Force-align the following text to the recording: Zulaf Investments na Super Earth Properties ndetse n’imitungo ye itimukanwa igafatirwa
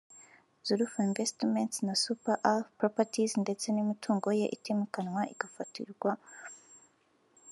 Zulaf 0.65 0.93
Investments 0.99 1.75
na 1.87 1.95
Super 2.05 2.35
Earth 2.51 2.69
Properties 2.81 3.33
ndetse 3.43 3.67
n’imitungo 3.71 4.27
ye 4.39 4.45
itimukanwa 4.55 5.21
igafatirwa 5.33 6.11